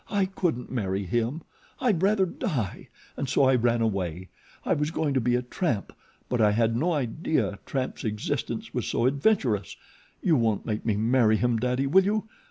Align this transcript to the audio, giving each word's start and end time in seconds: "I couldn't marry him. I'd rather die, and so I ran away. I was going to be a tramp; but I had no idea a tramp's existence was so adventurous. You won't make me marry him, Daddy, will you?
"I 0.09 0.25
couldn't 0.25 0.71
marry 0.71 1.03
him. 1.05 1.43
I'd 1.79 2.01
rather 2.01 2.25
die, 2.25 2.87
and 3.15 3.29
so 3.29 3.43
I 3.43 3.53
ran 3.53 3.81
away. 3.83 4.29
I 4.65 4.73
was 4.73 4.89
going 4.89 5.13
to 5.13 5.21
be 5.21 5.35
a 5.35 5.43
tramp; 5.43 5.93
but 6.27 6.41
I 6.41 6.53
had 6.53 6.75
no 6.75 6.91
idea 6.93 7.47
a 7.49 7.59
tramp's 7.67 8.03
existence 8.03 8.73
was 8.73 8.87
so 8.87 9.05
adventurous. 9.05 9.77
You 10.19 10.37
won't 10.37 10.65
make 10.65 10.87
me 10.87 10.95
marry 10.97 11.37
him, 11.37 11.57
Daddy, 11.59 11.85
will 11.85 12.03
you? 12.03 12.27